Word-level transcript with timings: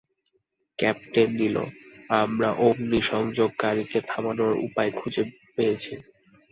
Captain 0.79 1.29
Neil, 1.39 1.57
আমরা 2.15 2.49
অগ্নিসংযোগকারীকে 2.61 3.99
থামানোর 4.07 4.53
উপায় 4.67 4.91
খুঁজে 4.91 5.23
পেয়েছি। 5.55 5.93